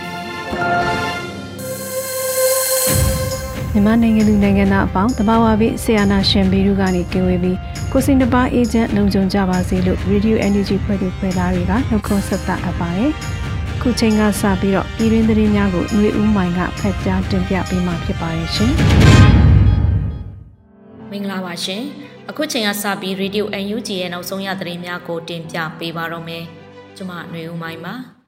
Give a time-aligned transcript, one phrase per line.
[3.72, 7.58] မြန်မာနိုင်ငံသူနိုင်ငံသားအပေါင်းတဘာဝပြီးဆီယနာရှင်ဘီရုကနေကင်ဝေးပြီး
[7.92, 13.10] ကိုစင်တပါအေဂျင့်လုံခြုံကြပါစေလို့ Radio Energy ဖွဲ့သူဖွဲ့သားတွေကနှုတ်ခွန်းဆက်သအပ်ပါတယ်။
[13.80, 18.72] ခုချိန်ကစပြီးတော့ပြည်တွင်းသတင်းများကိုຫນွေဦးမိုင်ကဖတ်ကြားတင်ပြပေးမှာဖြစ်ပါတယ်ရှင်။
[21.10, 21.82] မင်္ဂလာပါရှင်။
[22.30, 26.44] အခုချိန်ကစပြီး Radio UNG ရဲ့နောက်ဆုံးရသတင်းများကိုတင်ပြပေးပါတော့မယ်။
[26.96, 27.94] ကျွန်မຫນွေဦးမိုင်ပါ။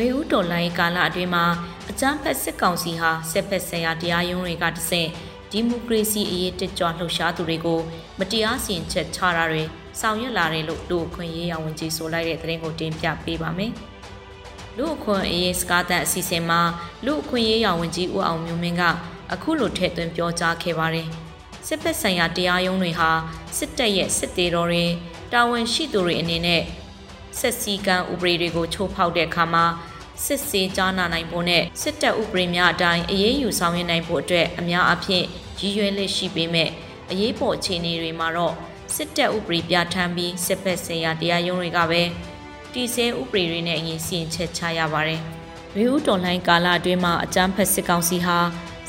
[0.06, 1.44] ေဦးတော်လိုင်းကာလအတွင်းမှာ
[1.90, 5.08] အကြမ်းဖက်စစ်ကောင်စီဟာစစ်ဖက်ဆိုင်ရာတရားရုံးတွေကတဆင့်
[5.50, 7.80] ဒီမိုကရေစီအရေးတက်ကြွလှုပ်ရှားသူတွေကို
[8.18, 9.62] မတရားစီရင်ချက်ချတာတွေ
[10.00, 13.72] ဆောင်ရွက်လာတယ်လို့လူအခွင့်ရေးရဝန်ကြီးဆိုလိုက်တဲ့သတင်းကိုတင်ပြပေးပါမယ်။
[14.76, 16.60] လူအခွင့်အရေးစကားသံအစီအစဉ်မှာ
[17.04, 18.82] လူအခွင့်ရေးရဝန်ကြီးဦးအောင်မျိုးမင်းက
[19.32, 21.08] အခုလိုထည့်သွင်းပြောကြားခဲ့ပါတယ်။
[21.66, 23.10] စစ်ဖက်ဆိုင်ရာတရားရုံးတွေဟာ
[23.58, 24.84] စစ်တပ်ရဲ့စစ်သေးတော်တွေ
[25.32, 26.62] တာဝန်ရှိသူတွေအနေနဲ့
[27.38, 29.64] ဆက်စည်းကမ်းဥပဒေတွေကိုချိုးဖောက်တဲ့အခါမှာ
[30.24, 35.24] စစ်ဆေးကြားနာနိုင်ဖို့နဲ့စစ်တပ်ဥပဒေများအတိုင်းအရေးယူဆောင်ရွက်နိုင်ဖို့အတွက်အများအပြား
[35.60, 36.70] ရည်ရွယ်လက်ရှိပေမဲ့
[37.10, 38.54] အရေးပေါ်အခြေအနေတွေမှာတော့
[38.94, 42.02] စစ်တပ်ဥပဒေပြဋ္ဌာန်းပြီးစစ်ဖက်ဆိုင်ရာတရားရုံးတွေကပဲ
[42.72, 45.20] တည်ဆဲဥပဒေတွေနဲ့အရင်စီရင်ချက်ချရပါတယ်။
[45.76, 48.38] ရေဦးတော်လှန်ကာလအတွင်းမှာအကြမ်းဖက်စစ်ကောင်စီဟာ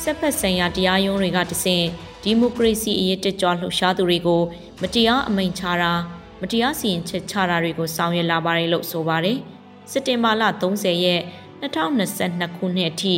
[0.03, 1.85] စစ်ဖက်ဆိုင်ရာတရားရုံးတွေကတဆင့်
[2.23, 4.41] ဒီမိုကရေစီအရေးတက်ကြွလှုပ်ရှားသူတွေကို
[4.81, 5.93] မတရားအမိန့်ချတာ
[6.41, 9.39] မတရားစီရင်ချက်ချတာတွေကိုဆောင်ရွက်လာပါတယ်လို့ဆိုပါတယ်။
[9.91, 11.21] စက်တင်ဘာလ30ရက်
[11.61, 13.15] 2022ခုနှစ်အထိ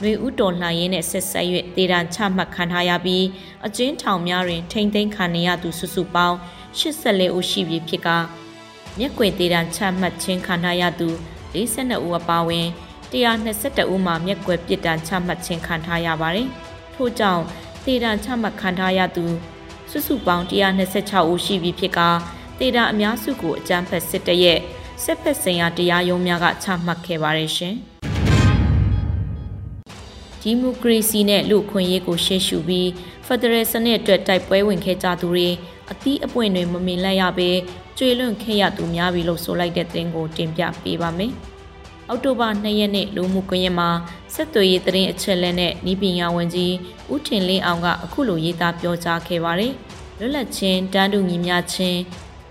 [0.00, 3.24] နှွေဦးတော်လှန်ရေးနဲ့ဆက်ဆက်၍ဒေတာချမှတ်ခံထားရပြီး
[3.66, 6.36] အကျဉ်းထောင်များတွင် ထိမ့်သိမ်းခံနေရသူစုစုပေါင်း
[6.78, 8.08] 84ဦးရှိပြီဖြစ်က
[8.98, 11.08] မျက်ကွယ်ဒေတာချမှတ်ခြင်းခံထားရသူ
[11.54, 12.66] 42ဦးအပါအဝင်
[13.12, 16.48] 122ဦးမှာမျက်ကွယ်ပြစ်ဒဏ်ချမှတ်ခြင်းခံထားရပါတယ်။
[16.94, 17.42] ထို့ကြောင့်
[17.84, 19.26] ဒေတာချမှတ်ခံထားရသူ
[19.90, 22.00] စုစုပေါင်း126ဦးရှိပြီဖြစ်က
[22.58, 24.60] ဒေတာအများစုကိုအကြမ်းဖက်စစ်တပ်ရဲ့
[25.04, 27.74] စစ်ဖက်ဆိုင်ရာတရားရုံးများကချမှတ်ခဲ့ပါတယ်ရှင်။
[30.40, 32.88] ဒီမိုကရေစီနဲ့လူ့အခွင့်အရေးကိုရှေ့ရှုပြီး
[33.26, 35.48] ဖက်ဒရယ်စနစ်အတွက်တိုက်ပွဲဝင်ခဲ့ကြသူတွေ
[35.90, 37.50] အသီးအပွင့်တွေမမင်လက်ရပဲ
[37.98, 41.32] ကျွေလွန့်ခဲ့ရသူများပြီလို့ဆိုလိုက်တဲ့သတင်းကိုတင်ပြပေးပါမယ်။
[42.08, 43.90] အောက်တိုဘာ2ရက်နေ့လူမှုကွန်ရက်မှာ
[44.34, 46.74] ဆက်သွယ်ရေးသတင်းအချက်အလက်နဲ့ဤပညာဝန်ကြီး
[47.12, 49.72] ဦးထင်လင်းအောင်ကအခုလိုရေးသားပြောကြားခဲ့ပါတယ်။
[50.18, 51.98] လွတ်လပ်ခြင်းတန်းတူညီမျှခြင်း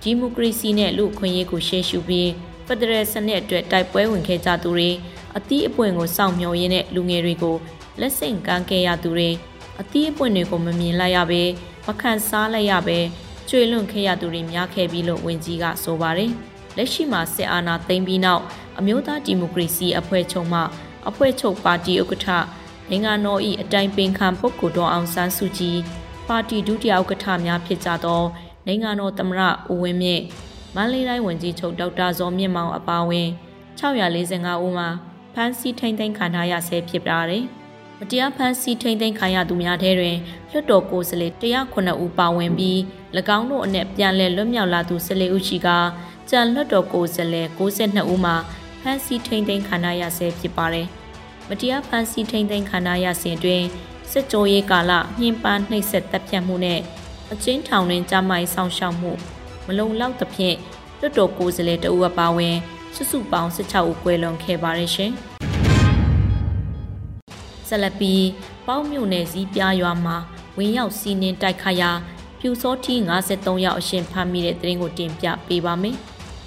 [0.01, 2.29] ဒီမိုကရေစီနဲ့လူ့အခွင့်အရေးကိုရှေ့ရှုပြီး
[2.65, 4.89] ဖက်ဒရယ်စနစ်အတွက်တိုက်ပွဲဝင်ခဲ့ကြသူတွေ
[5.37, 7.55] အသီးအပွင့်ကိုစောင့်မျှော်ရင်းနဲ့လူငယ်တွေကို
[7.99, 9.29] လက်ဆင့်ကမ်းခဲ့ရသူတွေ
[9.81, 11.43] အသီးအပွင့်တွေကိုမမြင်လိုက်ရပဲ
[11.87, 12.99] မခံစားလိုက်ရပဲ
[13.49, 16.31] ကျွေလွန့်ခဲ့ရသူတွေများခဲ့ပြီလို့ဝန်ကြီးကဆိုပါတယ်
[16.77, 18.43] လက်ရှိမှာစစ်အာဏာသိမ်းပြီးနောက်
[18.79, 20.61] အမျိုးသားဒီမိုကရေစီအဖွဲ့ချုပ်မှ
[21.09, 22.27] အဖွဲ့ချုပ်ပါတီဥက္ကဋ္ဌ
[22.89, 25.77] နိုင်ငံတော်၏အတိုင်ပင်ခံပုဂ္ဂိုလ်တော်အောင်ဆန်းစုကြည်
[26.27, 28.23] ပါတီဒုတိယဥက္ကဋ္ဌများဖြစ်ကြသော
[28.69, 29.41] နိုင်ငံတော်သမ္မတ
[29.71, 30.23] ဦးဝင်းမြင့်
[30.75, 33.27] မန္တလေးတိုင်းဝန်ကြီးချုပ်ဒေါက်တာဇော်မြင့်မောင်အပါအဝင်
[33.79, 34.89] 645ဦးမှာ
[35.33, 37.43] ဖမ်းဆီးထိန်းသိမ်းခံထားရဆဲဖြစ်ပါတယ်။
[37.99, 40.17] မတရားဖမ်းဆီးထိန်းသိမ်းခံရသူများထဲတွင်
[40.51, 42.77] လွှတ်တော်ကိုယ်စားလှယ်109ဦးပါဝင်ပြီး၎
[43.37, 45.69] င်းတို့အနက်ပြန်လည်လွတ်မြောက်လာသူ14ဦးရှိက
[46.29, 48.35] ကြံလွှတ်တော်ကိုယ်စားလှယ်62ဦးမှာ
[48.81, 50.87] ဖမ်းဆီးထိန်းသိမ်းခံရဆဲဖြစ်ပါတယ်။
[51.49, 53.63] မတရားဖမ်းဆီးထိန်းသိမ်းခံရစဉ်တွင်
[54.11, 56.81] စစ်ကြောရေးကာလညှဉ်းပန်းနှိပ်စက်တပ်ဖြတ်မှုနဲ့
[57.33, 59.11] အချင်းထောင်တွင်ကြမိုင်ဆောင်ရှောက်မှု
[59.65, 60.57] မလုံလောက်သဖြင့်
[60.99, 62.55] လွတ်တော်ကိုယ်စားလှယ်တဦးအပါအဝင်
[62.95, 65.11] စုစုပေါင်း16ဦးကွဲလွန်ခဲ့ပါတယ်ရှင်။
[67.67, 68.25] ဆက်လက်ပြီး
[68.67, 70.17] ပေါင်းမြို့နယ်စည်းပြားရွာမှာ
[70.57, 71.91] ဝင်ရောက်စီးနင်းတိုက်ခါရာ
[72.39, 72.95] ပြူစောထီ
[73.29, 75.97] 53ရောက်အရှင်ဖမ်းမိတဲ့တရင်ကိုတင်ပြပေးပါမယ်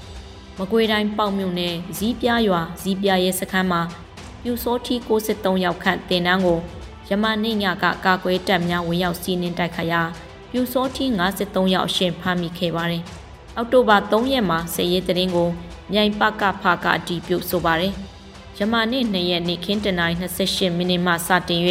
[0.58, 3.81] ။မကွေတိုင်းပေါက်မြို့နယ်ဇီးပြားရွာဇီးပြားရဲစခန်းမှာ
[4.43, 6.58] ပြူစောထီ63ရောက်ခန့်တင်တန်းကို
[7.08, 10.02] ယမနိညကကာကွယ်တပ်များဝင်ရောက်စီးနင်းတိုက်ခါရာ
[10.54, 11.04] ပြူစောထီ
[11.38, 13.02] 53ရောက်အရှင်ဖမ်းမိခဲ့ပါတယ်။
[13.56, 15.49] အောက်တိုဘာ3ရက်မှာစစ်ရေးတရင်ကို
[15.93, 17.93] မြိုင်ပကဖကအတီးပြုတ်ဆိုပါတယ်။
[18.58, 21.62] ယမနေ့2ရက်နေ့ခင်းတနင်္လာ28မိနစ်မှစတင်၍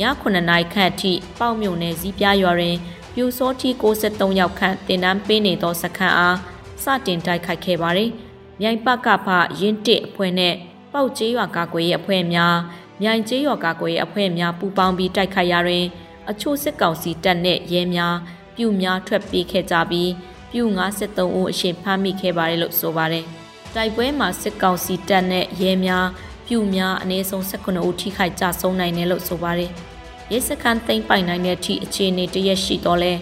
[0.00, 2.76] ည9နာရီခန့်အထိပေါက်မြုံနယ်စည်းပြရွာတွင်
[3.14, 6.36] ပြူစောထီ63ယောက်ခန့်တင်တန်းပေးနေသောစခန်းအား
[6.82, 8.10] စတင်တိုက်ခိုက်ခဲ့ပါတယ်။
[8.60, 9.26] မြိုင်ပကဖ
[9.60, 10.54] ရင်းတစ်အဖွဲ့နဲ့
[10.92, 12.56] ပေါက်ကျေးရွာကာကွယ်ရေးအဖွဲ့များ
[13.02, 15.84] မြိုင်ကျေးရွာကာကွယ်ရေးအဖွဲ့များပူးပေါင်းပြီးတိုက်ခိုက်ရာတွင်
[16.30, 18.14] အချို့စစ်ကောင်စီတပ်နှင့်ရဲများ
[18.56, 20.10] ပြူများထွက်ပြေးခဲ့ကြပြီး
[20.50, 23.24] ပြူ53ဦးအရှင်ဖမ်းမိခဲ့ပါတယ်လို့ဆိုပါတယ်။
[23.74, 26.06] တိုက်ပွဲမှာစစ်ကောင်စီတပ်နဲ့ရဲများ
[26.46, 29.70] ပြူများအနည်းဆုံး18ဦးထိခိုက်ကြဆုံးနိုင်တယ်လို့ဆိုပါတယ်။
[30.32, 33.12] ရဲစခန်းသိမ်းပိုင်နိုင်တဲ့အထိအခြေအနေတရက်ရှိတော့လဲ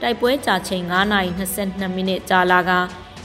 [0.00, 1.30] တိုက်ပွဲကြာချိန်9နာရီ
[1.62, 2.70] 22မိနစ်ကြာလာက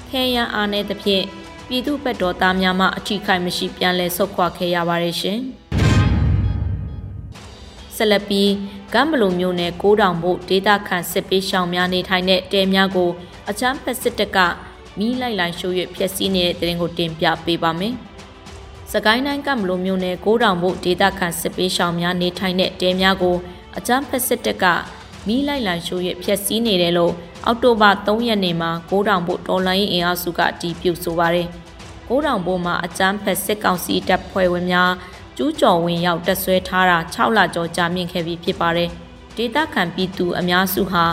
[0.09, 1.23] ခဲရန်အားနည်းသဖြင့်
[1.67, 5.41] ပြည်သူ့ဘက်တော်သားများမှအထိခိုက်မရှိပြန်လည်ဆုတ်ခွာခဲ့ရပါတယ်ရှင်။
[7.99, 8.51] ဆက်လက်ပြီး
[8.93, 13.09] ကမ်ဘလိုမျိုးနယ်ကိုးတောင်ဘုဒေတာခန့်စစ်ပေးရှောင်များနေထိုင်တဲ့တဲများကို
[13.49, 14.37] အချမ်းဖက်စစ်တပ်က
[14.99, 17.93] မီးလိုက်လိုက်ရှို့၍ဖျက်ဆီးနေတဲ့တဲ့ရင်ကိုတင်ပြပေးပါမယ်။
[18.91, 23.35] စကိုင်းတိုင်းကမ်ဘလိုမျိုးနယ်ကိုးတောင်ဘုဒေတာခန့်စစ်ပေးရှောင်များနေထိုင်တဲ့တဲများကို
[23.77, 24.65] အချမ်းဖက်စစ်တပ်က
[25.27, 27.13] မီးလိုက်လိုက်ရှို့၍ဖျက်ဆီးနေတယ်လို့
[27.45, 31.47] အောက်တိုဘာ3ရက်နေ့မှာကိုးတောင်ဘုတော်လိုင်းအင်အားစုကအတည်ပြုဆိုပါတယ်။
[32.07, 34.91] ကိုးတောင်ဘုမှာအချမ်းဖက်စစ်ကောင်စီတပ်ဖွဲ့ဝင်များ
[35.41, 38.89] ကျူးကျော်ဝင်ရောက်တက်ဆွဲထားတာ6လကျော်ကြာမြင့်ခဲ့ပြီဖြစ်ပါတယ်။
[39.37, 41.03] ဒေတာခံပြည်သူအများစုဟာ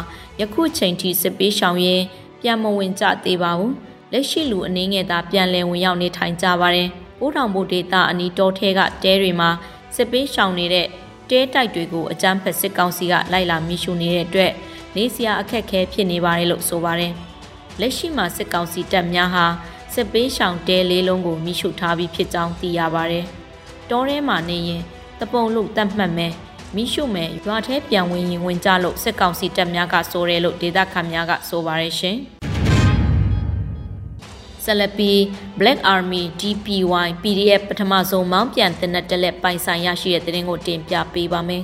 [0.40, 2.04] ယခုချိန်ထိစစ်ပေးရှောင်ရင်း
[2.40, 3.72] ပြန်မဝင်ကြသေးပါဘူး။
[4.12, 6.88] လက်ရှိလူအနေငယ်သာပြန်လည်ဝင်ရောက်နေထိုင်ကြပါတယ်။
[7.18, 9.50] ပိုးတောင်ဘုဒေတာအနီတော်ထဲကတဲတွေမှာ
[9.96, 10.86] စစ်ပေးရှောင်နေတဲ့
[11.30, 14.52] တဲတိုက်တွေကိုအကြမ်းဖက်စစ်ကောင်စီကလိုက်လာမိရှုနေတဲ့အတွက်
[14.96, 17.12] နေစရာအခက်အခဲဖြစ်နေပါတယ်လို့ဆိုပါတယ်။
[17.80, 19.46] လက်ရှိမှာစစ်ကောင်စီတပ်များဟာ
[19.94, 23.26] စစ်ပေးရှောင်တဲလေးလုံးကိုမိရှုထားပြီးဖြစ်ကြောင်းသိရပါတယ်။
[23.90, 24.82] တောထဲမှာနေရင်
[25.20, 26.32] တပုံလို့တတ်မှတ်မယ်
[26.74, 32.18] မိရှုမယ်ရွာထဲပြန်ဝင်ရင်ဝင်ကြလို့စစ်ကောင်စီတပ်များကဆိုရဲလို့ဒေသခံများကဆိုပါရရှင်
[34.64, 35.12] ဆလပီ
[35.58, 41.62] Black Army DPY PDF ပထမဆုံးမောင်းပြန်တင်တဲ့တက်လက်ပိုင်ဆိုင်ရရှိတဲ့တဲ့ရင်ကိုတင်ပြပေးပါမယ်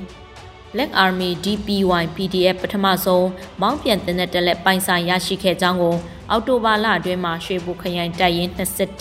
[0.73, 3.29] Black Army DPY PDF ပထမဆုံး
[3.61, 5.97] မောင်းပြန်တင်တဲ့တက်လက်ပိုင်ဆိုင်ရရှိခဲ့ကြောင်းကို
[6.31, 9.01] အောက်တိုဘာလအတွင်းမှာရွှေဘူခရိုင်တပ်ရင်း21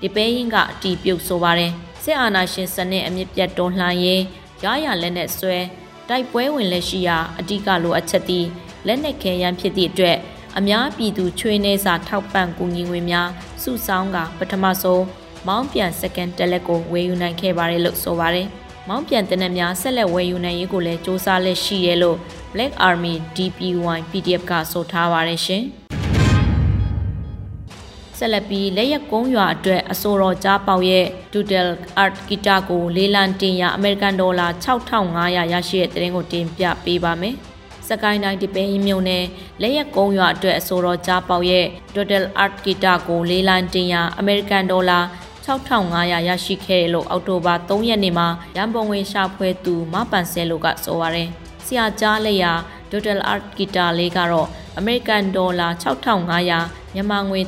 [0.00, 1.74] ဒီပဲရင်ကအတီးပြုတ်ဆိုပါတယ်။
[2.04, 4.22] စစ်အာဏာရှင်စနစ်အမြင့်ပြတ်တွန်းလှန်ရေး
[4.64, 5.58] ရရလက်နဲ့ဆွဲ
[6.08, 8.46] တိုက်ပွဲဝင်လက်ရှိရာအဓိကလိုအပ်ချက်သည်
[8.86, 10.18] လက်နက်ခဲယမ်းဖြစ်သည့်အတွက်
[10.58, 13.28] အများပြည်သူချွေးနေစာထောက်ပံ့ကူညီငွေများ
[13.62, 15.04] စုဆောင်းကပထမဆုံး
[15.46, 18.46] မောင်းပြန်စကန်တက်လက်ကိုဝယ်ယူနိုင်ခဲ့ပါတယ်လို့ဆိုပါတယ်။
[18.88, 22.16] မောင်းပြန်တနက်များဆက်လက်ဝယ်ယူနိုင်ရေးကိုလည်းစ조사လက်ရှိရဲလို့
[22.52, 25.64] Black Army DPY PDF ကဆိုထားပါတယ်ရှင်။
[28.20, 31.72] ဆက်လက်ပြီးလက်ရက်ကုန်းရွာအတွက်အစိုးရကြားပေါက်ရဲ့ Doodle
[32.02, 37.34] Art ဂီတကိုလေးလံတင်ရအမေရိကန်ဒေါ်လာ6500ရရှိတဲ့တဲ့ရင်ကိုတင်ပြပေးပါမယ်။
[37.88, 39.24] စကိုင်းတိုင်းဒီပဲရင်မြုံနဲ့
[39.60, 44.98] လက်ရက်ကုန်းရွာအတွက်အစိုးရကြားပေါက်ရဲ့ Doodle Art ဂီတကိုလေးလံတင်ရအမေရိကန်ဒေါ်လာ
[45.46, 51.28] 6500ရရှိခဲ့တယ်လို့အောက်တိုဘာ3ရက်နေ့မှာရန်ပုံငွေရှာဖွေသူမပန်ဆဲလိုကဆိုပါရယ်။
[51.66, 52.52] ဆရာကြားလက်ရာ
[52.90, 57.40] Doodle Art ဂီတလေးကတော့ အမေရိကန်ဒေါ်လာ6500မြန်မာငွေ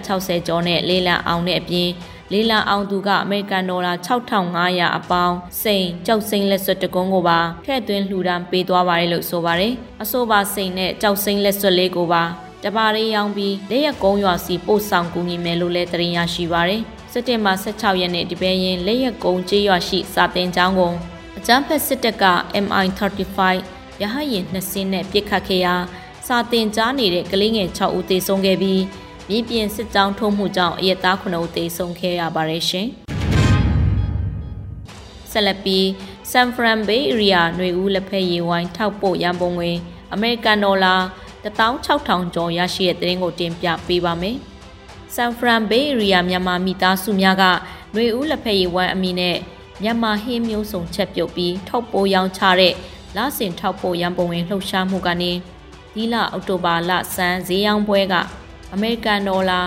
[0.00, 1.90] 360ကျော်နဲ့လေးလံအောင်တဲ့အပြင်
[2.32, 12.22] လေးလံအောင်သူကအမေရိကန်ဒေါ်လာ6500အပေါင်းစိန်ကြောက်စိန်လက်စွပ်တကုန်းကိုပါထည့်သွင်းလှူဒါန်းပေးသွားပါတယ်လို့ဆိုပါတယ်အဆိုပါစိန်နဲ့ကြောက်စိန်လက်စွပ်လေးကိုပါ
[12.64, 16.82] တပါးလေးရောင်းပြီးလက်ရကုန်းရွာစီပို့ဆောင်ကူညီမယ်လို့လည်းတင်ရရှိပါတယ်
[17.12, 20.80] စက်တင်ဘာ16ရက်နေ့ဒီပဲရင်လက်ရကုန်းကျေးရွာရှိစာတင်ကျောင်းက
[21.38, 22.24] အကြမ်းဖက်စစ်တပ်က
[22.64, 23.38] MI35
[24.02, 25.74] ရဟတ်ယာဉ်နှစ်စင်းနဲ့ပစ်ခတ်ခဲ့ရာ
[26.27, 28.81] စာတင်ကြားနေတဲ့ကလေးငယ်6ဦးသေဆုံးခဲ့ပြီး
[29.29, 32.87] မြင်းပြင်စစ်ကြောင်းထုံးမှုကြောင့်အရက်သား9ဦးသေဆုံးခဲ့ရပါတယ်ရှင်။
[35.31, 35.85] ဆက်လက်ပြီး
[36.31, 39.71] San Fran Bay Area ຫນွေဦးလက်ဖက်ရည်ဝိုင်းထောက်ပို့ရန်ပုံငွေ
[40.13, 40.95] အမေရိကန်ဒေါ်လာ
[41.43, 44.37] 16000ကျော်ရရှိတဲ့သတင်းကိုတင်ပြပေးပါမယ်။
[45.15, 49.37] San Fran Bay Area မြန်မာမိသားစုများကຫນွေဦးလက်ဖက်ရည်ဝိုင်းအမည်နဲ့
[49.83, 52.73] မြန်မာဟင်းမျိုးစုံချက်ပြုတ်ပြီးထောက်ပို့ရောင်းချတဲ့
[53.15, 55.31] လဆင်ထောက်ပို့ရန်ပုံငွေလှုပ်ရှားမှုကနေ
[55.94, 58.14] ဒီလအောက်တိုဘာလစံဈေးရောင်းပွဲက
[58.74, 59.60] အမေရိကန်ဒေါ်လာ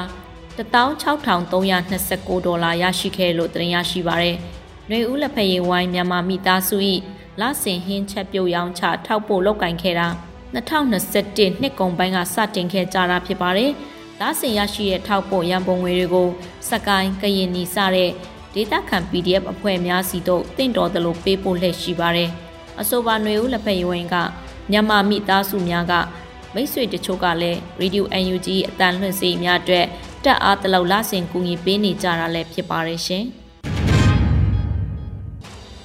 [0.57, 4.37] 16329ဒေါ်လာရရှိခဲ့လို့တင်ရရှိပါရယ်။
[4.89, 6.77] နှွေဦးလက်ဖက်ရည်ဝိုင်းမြန်မာမိသားစု၏
[7.41, 10.07] လဆင်ဟင်းချက်ပြုတ်ရောင်းချထောက်ပို့လောက်ကင်ခဲ့တာ
[10.53, 13.71] 2021နှစ်ကုန်ပိုင်းကစတင်ခဲ့ကြတာဖြစ်ပါတယ်။
[14.21, 16.27] လဆင်ရရှိတဲ့ထောက်ပို့ရန်ပုံငွေတွေကို
[16.69, 18.11] စကိုင်းကရင်နီစတဲ့
[18.53, 22.29] ဒေတာခံ PDF အဖွဲ့များစီတို့တင့်တော်သလိုပေးပို့လှည့်ရှိပါတယ်။
[22.79, 24.15] အဆိုပါຫນွေဦးလက်ဖက်ရည်ဝိုင်းက
[24.71, 25.93] မြန်မာမိသားစုများက
[26.53, 29.85] မိတ်ဆွေတချို့ကလည်း Radio UNG အတန်လွှင့်စေများအတွက်
[30.23, 33.23] တက်အားတလောက်လဆင်ကူညီပေးနေကြတာလည်းဖြစ်ပါတယ်ရှင်။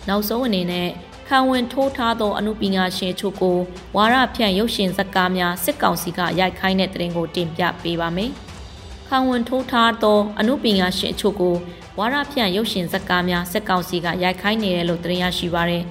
[0.08, 0.88] နောက်ဆုံးအနေနဲ့
[1.28, 3.58] ခံဝင်ထိုးထားသောအမှုပညာရှင်ချို့ကို
[3.96, 8.30] ဝါရဖြန့်ရုပ်ရှင်ဇာတ်ကားများစစ်ကောင်စီကရိုက်ခိုင်းတဲ့တဲ့ရင်ကိုတင်ပြပေးပါမယ်။
[9.08, 11.54] ခံဝန်ထိုးထားသောအမှုပညာရှင်အချို့ကို
[11.98, 15.84] ဝါရဖြန့်ရုပ်ရှင်ဇာတ်ကားများစက်ကောင်စီကရိုက်ခိုင်းနေတယ်လို့သိရရှိပါရယ်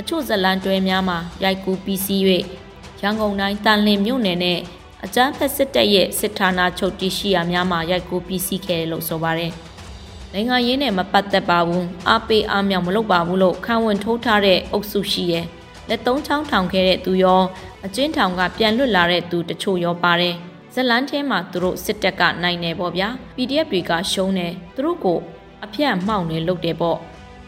[0.00, 2.22] အချို့ဇလန်တွဲများမှာရိုက်ကူးပြီးစီး၍
[3.00, 4.58] ရန်ကုန်တိုင်းတန်လင်းမြို့နယ်နဲ့
[5.04, 9.52] အကြမ်းဖက်စစ်တပ်ရဲ့စစ်ဌာနချုပ်တရှိရာများမှာရိုက်ကူးပြီးစီးခဲ့တယ်လို့ဆိုပါရယ်
[10.32, 15.44] နိုင်ငံရေးနဲ့မပတ်သက်ပါဘူးအားပေးအားမြောက်မလုပ်ပါဘူးလို့ခံဝန်ထိုးထားတဲ့အုပ်စုရှိရဲ့
[15.88, 17.42] လက်သုံးချောင်းထောင်ခဲ့တဲ့သူရော
[17.86, 20.34] အကျဉ်းထောင်ကပြန်လွတ်လာတဲ့သူတချို့ရောပါတယ်
[20.74, 25.18] ဇလန်းထဲမှာသူတို့စစ်တပ်ကနိုင်နေပေါ့ဗျာ PDF တွေကရှုံးတယ်သူတို့ကို
[25.64, 26.98] အပြတ်မှောက်နေလုပ်တယ်ပေါ့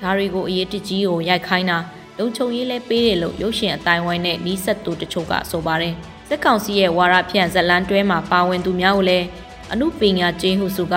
[0.00, 1.78] ဒါတွေကိုအရေးတကြီးကိုရိုက်ခိုင်းတာ
[2.20, 5.94] လုံခြုံရေးလဲပေးတယ်လို့ရုပ်ရှင်အတိုင်းဝိုင်းနဲ့နီးစပ်သူတချို့ကဆိုပါတယ်
[6.28, 9.26] စက်ကောင်စီရဲ့ဝါရဖြန့်ဇလန်းတွဲမှာပါဝင်သူများကိုလည်း
[9.72, 10.96] အမှုပညာကျေးဟုစုက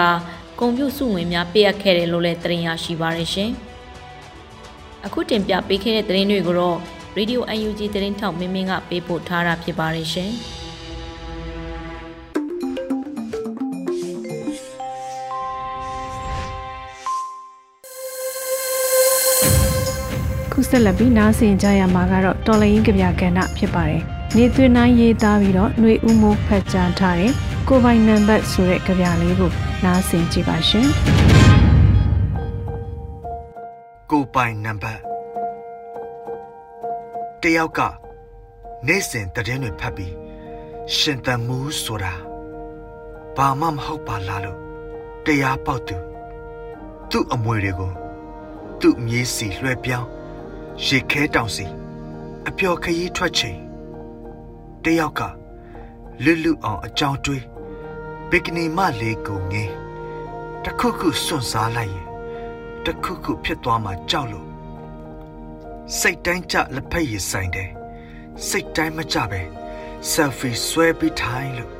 [0.60, 3.52] ကွန်ပျူစုဝင်များပေးအပ်ခဲ့တယ်လို့လည်းတင်ရရှိပါရရှင်
[5.06, 6.78] အခုတင်ပြပေးခဲ့တဲ့သတင်းတွေကိုတော့
[7.18, 10.32] Radio UNG သတင်းထောက်မင်းမင်းကပေးပို့ထားတာဖြစ်ပါတယ်ရှင်
[20.76, 24.02] ဆက်လက်ပြီးနားဆင်ကြရမှာကတော့တော်လရင်ကြပြကဏ္ဍဖြစ်ပါတယ်။
[24.36, 27.32] နေသွင်းနိုင်ရေးသားပြီးတော့ຫນွေဥမိုးဖတ်ကြားထားတဲ့
[27.68, 29.52] ကိုပိုင်နံပါတ်ဆိုတဲ့ကြပြလေးကို
[29.86, 30.88] နားဆင်ကြည့်ပါရှင်။
[34.12, 35.02] ကိုပိုင်နံပါတ်
[37.44, 37.80] တယောက်က
[38.88, 40.14] နေ့စဉ်တည်င်းတွေဖတ်ပြီး
[40.96, 42.14] ရှင်တမှုဆိုတာ
[43.36, 44.60] ဘာမှမဟုတ်ပါလားလို့
[45.26, 45.98] တရားပေါက်သူ
[47.12, 47.92] သူ့အမွေတွေကို
[48.82, 50.10] သူ့မြေးစီလွှဲပြောင်း
[50.82, 51.66] ရေခဲတောင်စီ
[52.48, 53.60] အပျော်ခရီးထွက်ချိန်
[54.84, 55.22] တယောက်က
[56.24, 57.44] လွတ်လွတ်အောင်အကြောင်းတွေး
[58.30, 59.74] ဘီကနီမလေးကိုငင်း
[60.64, 62.08] တခုခုစွန့်စားလိုက်ရင်
[62.86, 64.48] တခုခုဖြစ်သွားမှကြောက်လို့
[66.00, 67.70] စိတ်တိုင်းကြလက်ဖက်ရည်ဆိုင်တယ်
[68.48, 69.42] စိတ်တိုင်းမကြပဲ
[70.12, 71.72] selfie ဆွဲပြီးထိုင်လို့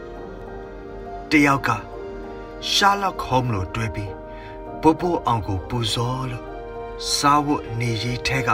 [1.32, 1.72] တယောက်က
[2.72, 4.14] Sherlock Holmes လို့တွေးပြီး
[4.82, 6.46] ဘိုးဘိုးအောင်ကိုပူဇော်လို့
[7.16, 8.50] စားဝတ်နေရေးထဲက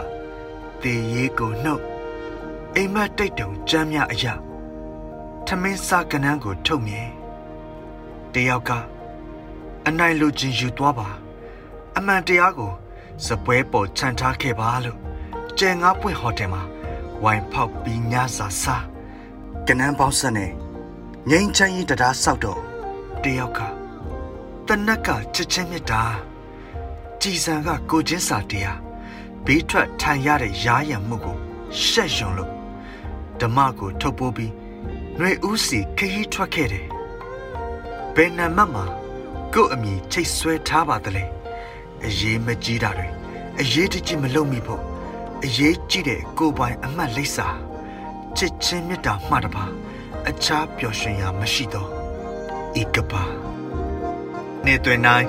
[0.83, 1.83] တေရေးကိုနှုတ်
[2.75, 4.33] အိမ်မက်တိတ်တုံကြမ်းမြအရာ
[5.45, 7.09] ထမင်းစားကနန်းကိုထုတ်မြင်
[8.33, 8.71] တယောက်က
[9.87, 11.09] အနိုင်လူချင်းယူသွားပါ
[11.97, 12.71] အမှန်တရားကို
[13.25, 14.99] စပွဲပေါ်ခြံထားခဲ့ပါလို့
[15.57, 16.63] ကျဲငါးပွင့်ဟိုတယ်မှာ
[17.23, 18.85] ဝိုင်ဖောက်ပြီးညစာစား
[19.67, 20.51] ကနန်းပေါင်းဆက်နဲ့
[21.29, 22.61] ငိမ့်ချမ်းရင်တရားဆောက်တော့
[23.23, 23.59] တယောက်က
[24.67, 26.03] တနက်ကချစ်ချင်းမြတ်တာ
[27.21, 28.88] ကြည်စံကကိုချင်းစာတရား
[29.45, 31.37] ဘေးထွက်ထိုင်ရတဲ့ရားရံမှုကို
[31.85, 32.51] ရှက်ရွံလို့
[33.41, 34.53] ဓမ္မကိုထုတ်ပိုးပြီး
[35.17, 36.87] ຫນွေဦးစီခရီးထွက်ခဲ့တယ်
[38.15, 38.85] ဘယ်နံမတ်မှာ
[39.53, 41.23] ကို့အမိချိတ်ဆွဲထားပါသလဲ
[42.05, 43.07] အရေးမကြီးတာတွေ
[43.59, 44.83] အရေးတကြီးမလုပ်မိဖို့
[45.43, 47.47] အရေးကြီးတဲ့ကိုပိုင်အမှတ်လိပ်စာ
[48.37, 49.65] ချစ်ချင်းမြတ်တာမှတပါ
[50.29, 51.89] အခြားပျော်ရွှင်ရာမရှိတော့
[52.81, 53.23] ဤကပါ
[54.65, 55.27] နေတွင်နိုင်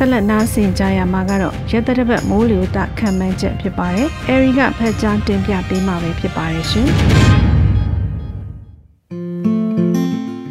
[0.00, 6.88] ဆက်လက်နားဆင်ကြရမှာကတော့ရတရပတ်မိုးလေဝသခံမှန်းချက်ဖြစ်ပါတယ်။အဲရီကဖက်ကြားတင်ပြပေးမှာပဲဖြစ်ပါတယ်ရှင်။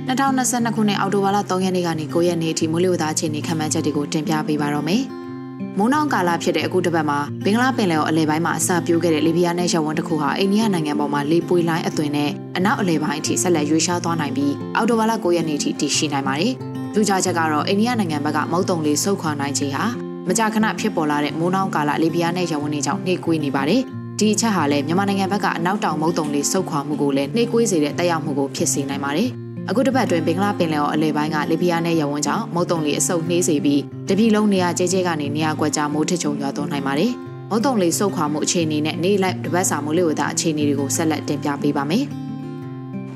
[0.07, 5.01] 2022ခုနှစ်အောက်တိုဘာလ3ရက်နေ့ကနေ9ရက်နေ့အထိမိုးလေဝသအခြေအနေခံမှန်းချက်တွေကိုတင်ပြပေးပါတော့မယ်။
[5.77, 16.53] မိုးနှောင်းကာလဖြစ်တဲ့အခုတစ်ပတ်မှာဘင်္ဂလားပင်လယ်ော်အလဲပိုင်းမှာအစပြုခဲ့တဲ့လီဘီယာနဲ့ရဝန်းတစ်ခုဟာအိန္ဒိယနိုင်ငံပေါ်မှာလေပွေလိုင်းအသွင်နဲ့အနောက်အလဲပိုင်းအထိဆက်လက်ရွေ့ရှားသွားနိုင်ပြီးအောက်တိုဘာလ9ရက်နေ့အထိတည်ရှိနိုင်ပါတယ်။
[16.99, 19.85] ထူးခြားချက်ကတော့အိန္ဒိယနိုင်ငံဘက်ကမုတ်တုံလေးဆုတ်ခွာနိုင်ခြင်းဟာ
[20.27, 23.81] မကြာခဏဖြစ်ပေါ်လာတဲ့မိုးနှောင်းကာလလီဘီယာနဲ့ရဝန်းတွေကြောင့်နှိကွေးနေပါတယ်။
[24.19, 29.29] ဒီအချက်ဟာလည်းမြန်မာနိုင်ငံဘက်ကအနောက်တောင်မုတ်တုံလေးဆုတ်ခွာမှုကိုလည်းနှိကွေးစေတဲ့တက်ရောက်မှုကိုဖြစ်စေနိုင်ပါတယ်။
[29.69, 37.11] အခုတစ်ပတ်အတွင်းဘင်္ဂလားပင်လယ်ော်အလဲပိုင်းကလီဘီယာနဲ့ရဝန်းကြောင့်မုတ်တုံလေးအဆုတ်နှေးစေပြီးတပြည်လုံးနေရာကျဲကျဲကနေနေရာကွက်ကြားမိုးထချုံရွာသွန်းနိုင်ပါတယ်။
[37.49, 42.05] မုတ်တုံလေးဆုတ်ခွာမှုအခြေအနေနဲ့နေလိုက်တပတ်စာမိုးလေဝသအခြေအနေတွေကိုဆက်လက်တင်ပြပေးပါမယ်။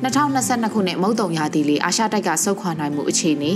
[0.03, 3.51] 2022ခုနှစ်မုတ်တုံရာသီလေးအာရှတိုက်ကဆုတ်ခွာနိုင်မှုအခြေအနေ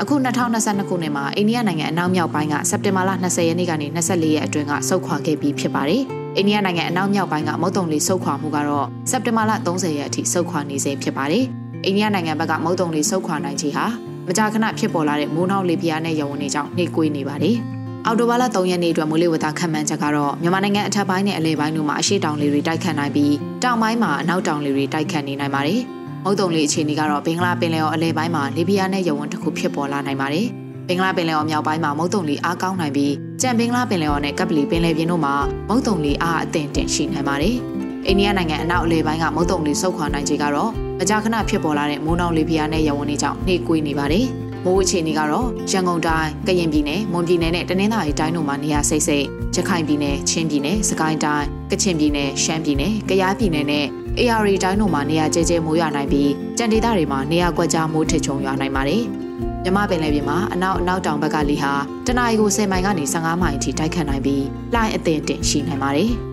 [0.00, 6.02] အခု2022ခုနှစ်မှာအိန္ဒိယနိုင်ငံအနောက်မြောက်ပိုင်းကစက်တင်ဘာလ20ရက်နေ့ကနေ24ရက်အတွင်းကဆုတ်ခွာခဲ့ပြီးဖြစ်ပါတယ်။
[6.36, 11.44] အိန္ဒိယနိုင်ငံအနောက်မြောက်ပိုင်းကမုတ်တုံလေးဆုတ်ခွာမှုကတော့စက်တင်ဘာလ30ရက်အထိဆုတ်ခွာနေစေဖြစ်ပါတယ်။
[11.84, 13.86] အိန္ဒိယနိုင်ငံဘက်ကမုတ်တုံလေးဆုတ်ခွာနိုင်ခြင်းဟာ
[14.28, 17.58] မကြာခဏဖြစ်ပေါ်လာတဲ့မိုးနှောက်လေပြင်းနဲ့ရဝန်းတွေကြောင့်နှိကွေးနေပါတယ်။
[18.10, 25.80] အော်တိုဘာလ3ရက်နေ့အတွက်မိုးလေဝသခန့်မှန်းချက်ကတော့မြန်မာနိုင်ငံအထက်ပိုင်းနဲ့အလယ်ပိုင်းတို့မှာအရှိတောင်လေတွေတိုက်ခတ်နိုင်ပြီးတောင်ပိုင်းမှာအနောက်တောင်လေတွေတိုက်ခတ်နေနိုင်ပါတယ်။
[26.24, 30.46] မုတ်တုံလေးအခြေအနေကတော့ဘင်္ဂလားပင်လယ်အော်အလဲပိုင်းမှာလီဘီယာနဲ့ယဝန်းတစ်ခုဖြစ်ပေါ်လာနိုင်ပါတယ်။
[30.88, 33.12] ဘင်္ဂလားပင်လယ်အော်မြောက်ပိုင်းမှာမုတ်တုံလေးအားကောင်းနိုင်ပြီး
[33.42, 35.34] ကြံဘင်္ဂလားပင်လယ်အော်နဲ့ကပ်ပလီပင်လယ်ပြင်တို့မှာ
[35.68, 37.56] မုတ်တုံလေးအားအသင့်တင်ရှိနိုင်ပါတယ်။
[38.06, 44.26] အိန္ဒိယနိုင်ငံအနောက်အလဲပိုင်းကမုတ်တုံလေးဆုတ်ခွာနိုင်ခြေကတော့မကြာခဏဖြစ်ပေါ်လာတဲ့မိုးနှောင်လီဘီယာနဲ့ယဝန်းတွေကြောင့်နှိကွေးနေပါတယ်။
[44.68, 53.86] မမိုးအခြေအနေကတော့ရန်ကုန်တိုင်းကရင်ပြည်နယ်မွန်ပြည်နယ်နဲ့တနင်္သာရီတိုင်းတို့မှာနေရာစိတ်စိတ်ရခိုင်ပြည်နယ်ချင်းပြည်နယ်စကိုင်းတိုင်းကချင်ပြည်နယ်ရှမ်းပြည်နယ်ကယားပြည်နယ်နဲ့
[54.18, 59.02] AR တိုင်းတို့မှာနေရာကျဲကျဲမိုးရွာနိုင်ပြီးကြံဒေသတွေမှာနေရာကွက်ကြားမိုးထစ်ချုံရွာနိုင်ပါတယ်။
[59.64, 61.72] မြမပင်လယ်ပြင်မှာအနောက်အနောက်တောင်ဘက်ကလေဟာ
[62.06, 64.44] တနအီကို10မိုင်ကနေ15မိုင်အထိတိုက်ခတ်နိုင်ပြီး
[64.74, 66.12] လှိုင်းအသင့်တင်ရှိနိုင်ပါတယ်။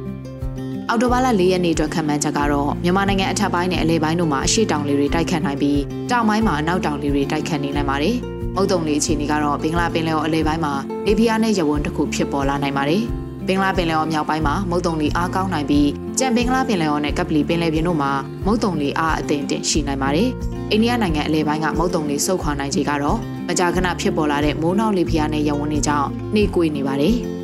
[0.89, 8.15] အော်တိုဘာလ၄ရက်နေ့အတွက်ခံမှန်းချက်ကတော့မြန်မာနိုင်ငံအထက်ပိုင်းနဲ့အလဲပိုင်းတို့မှာအရှိတောင်လေတွေတိုက်ခတ်နိုင်ပြီးတောင်ပိုင်းမှာအနောက်တောင်လေတွေတိုက်ခတ်နေနိုင်ပါတယ်။
[8.56, 10.74] မုတ်တုံလေအခြေအနေကတော့ဘင်္ဂလားပင်လယ်အော်အလဲပိုင်းမှာ
[11.06, 13.04] လေပြင်းနဲ့ရဝန်းတစ်ခုဖြစ်ပေါ်လာနိုင်ပါတယ်။
[13.48, 15.89] ဘင်္ဂလားပင်လယ်အော်မြောက်ပိုင်းမှာမုတ်တုံလီအားကောင်းနိုင်ပြီး
[16.20, 18.12] ကြံဘင်္ဂလားပင်လယ်အော်နဲ့ကပ်ပလီပင်လယ်ပြင်တို့မှာ
[18.46, 20.30] မုတ်တုံလီအားအသင့်တင်ရှိနိုင်ပါတယ်။
[20.72, 27.18] အိန္ဒိယနိုင်ငံအလဲပိုင်းကမုတ်တုံလီဆုတ်ခွာနိုင်ခြေကတော့မကြာခဏဖြစ်ပေါ်လာတဲ့မိုးနှောက်လေဖျားနဲ့ရဝန်းတွေကြောင့်နှိကွေးနေပါတယ်။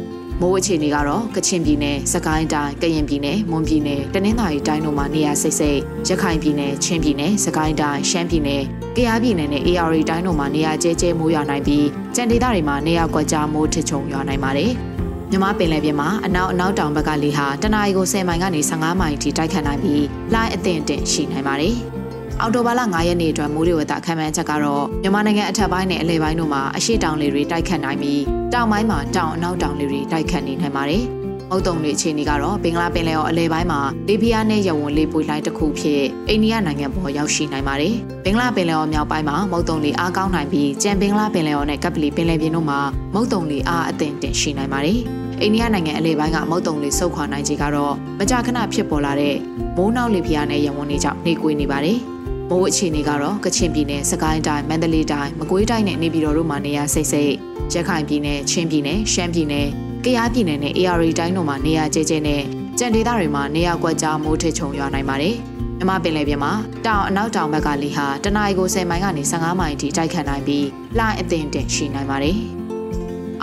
[0.42, 8.62] မိုးအခြေအနေကတော့ကချင်ပြည်နယ်၊စကိုင်းတိုင်း၊ကရင်ပြည်နယ်၊မွန်ပြည်နယ်၊တနင်္သာရီတိုင်းတို့မှာနေရာစိတ်စိတ်၊ရခိုင်ပြည်နယ်၊ချင်းပြည်နယ်၊စကိုင်းတိုင်း၊ရှမ်းပြည်နယ်၊
[8.96, 14.72] ကယားပြည်နယ်နဲ့ AR တိုင်းတို့မှာနေရာကျဲကျဲမိုးရွာနိုင်ပြီးကြံဒေသတွေမှာနေရာကွက်ကြားမိုးထချုံရွာနိုင်ပါတယ်။
[15.32, 21.78] မြမပင်လယ်ပြင်မှာအနောက်အနောက်တောင်ဘက်ကလေဟာတနအီကို10မိုင်ကနေ15မိုင်ထိတိုက်ခတ်နိုင်ပြီးလှိုင်းအသင့်အင့်ရှိနိုင်ပါတယ်။
[22.40, 28.22] အော်တိုဘာလ9ရက်နေ့အတွက်မိုးလေဝသခန့်မှန်းချက်ကတော့မြန်မာနိုင်ငံအထက်ပိုင်းနဲ့အလယ်ပိုင်းတို့မှာအရှိတောင်လေတွေတိုက်ခတ်နိုင်ပြီး
[28.54, 31.04] တောင်ပိုင်းမှာတောင်အနောက်တောင်လေတွေတိုက်ခတ်နေနိုင်ပါတယ်။
[31.50, 42.80] မုတ်တုံတွေအခြေအနေကတော့ဘင်္ဂလားပင်လယ်အော်အလဲပိုင်းမှာလေပြင်းနဲ့ရဝွန်လေပွေလိုင်းတစ်ခုဖြစ်အိန္ဒိယနိုင်ငံပေါ်ရောက်ရှိနိုင်ပါတယ်။ဘင်္ဂလားပင်လယ်အော်မြောက်ပိုင်းမှာမုတ်တုံလေအားကောင်းနိုင်ပြီးကြံဘင်္ဂလားပင်လယ်အော်နဲ့ကပ်ပလီပင်လယ်ပြင်တို့မှာ
[43.14, 45.00] မုတ်တုံလေအားအသင့်တင်ရှိနိုင်ပါတယ်။
[45.42, 49.36] အိန္ဒိယနိုင်ငံအလဲပိုင်းကမုတ်တုံလေးဆုတ်ခွာနိုင်ခြေကတော့မကြာခဏဖြစ်ပေါ်လာတဲ့
[49.78, 52.00] မိုးနောက်လေပြင်းနဲ့ရဝန်းတွေကြောင့်နေကွေးနေပါတယ်။
[52.52, 57.32] မိုးအခြေအနေကတော့ကချင်ပြည်နယ်၊စကိုင်းတိုင်း၊မန္တလေးတိုင်း၊မကွေးတိုင်းနဲ့နေပြည်တော်တို့မှာနေရာစိတ်စိတ်၊
[57.74, 59.68] ရခိုင်ပြည်နယ်၊ချင်းပြည်နယ်၊ရှမ်းပြည်နယ်၊
[60.06, 62.42] ကယားပြည်နယ်နဲ့ AR တိုင်းတို့မှာနေရာကျဲကျဲနဲ့
[62.80, 65.36] ကြံဒေသတွေမှာနေရာကွက်ကြားမိုးထချုံရွာနိုင်ပါတယ်။
[65.78, 66.54] မြမပင်လယ်ပြင်မှာ
[66.86, 70.66] တောင်အနောက်တောင်ဘက်ကလေဟာတနအီကို10မိုင်ကနေ15မိုင်အထိတိုက်ခတ်နိုင်ပြီး
[70.98, 72.40] လှိုင်းအသင့်တင်ရှိနိုင်ပါတယ်။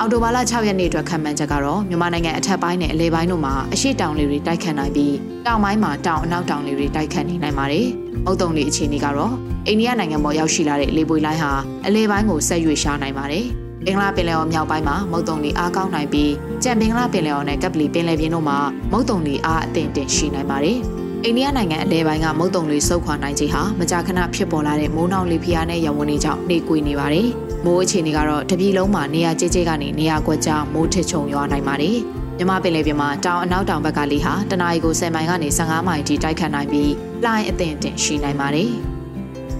[0.01, 5.15] အော်တိုဘာလ6ရက်နေ့အတွက်ခံမှန်းချက်ကတော့မြန်မာနိုင်ငံအထက်ပိုင်းနဲ့အလဲပိုင်းတို့မှာအရှိတောင်လေတွေတိုက်ခတ်နိုင်ပြီး
[5.47, 7.87] တောင်ပိုင်းမှာတောင်အနောက်တောင်လေတွေတိုက်ခတ်နေနိုင်ပါတယ်။
[8.25, 9.33] မုတ်တုံလေအခြေအနေကတော့
[9.67, 11.53] အိန္ဒိယနိုင်ငံပေါ်ရောက်ရှိလာတဲ့လေပွေလိုင်းဟာ
[11.87, 13.45] အလဲပိုင်းကိုဆက်ရွေ့ရှားနိုင်ပါတယ်။
[13.87, 16.33] ဘင်္ဂလားပင်လယ်အော်မြောက်ပိုင်းမှာမုတ်တုံလေအားကောင်းနိုင်ပြီး
[16.63, 18.59] ကြံဘင်္ဂလားပင်လယ်အော်နဲ့ကပ်ပလီပင်လယ်ပြင်တို့မှာ
[18.93, 20.81] မုတ်တုံလေအားအသင့်တင်ရှိနိုင်ပါတယ်။
[21.25, 27.29] အိန္ဒိယနိုင်ငံအလဲပိုင်းကမုတ်တုံလေဆုတ်ခွာနိုင်ခြင်းဟာမကြာခဏဖြစ်ပေါ်လာတဲ့မိုးနှောင်လေဖျားနဲ့ရဝန်းတွေကြောင့်နှေးကွေးနေပါတယ်။
[27.65, 31.97] မိုးအခြေအနေကတော့တပြည်လုံးမှာနေရာကျကျကနေနေရာကွက်ကြားမိုးထစ်ချုံရွာနိုင်ပါတယ်။
[32.39, 36.93] မြမပင်လေပြင်မှာတောင်အနောက်တောင်ဘက်ကလေဟာတနအီကို10မိုင်ကနေ15မိုင်ထိတိုက်ခတ်နိုင်ပြီး
[37.25, 38.73] လှိုင်းအသင့်အင့်ရှိနိုင်ပါတယ်။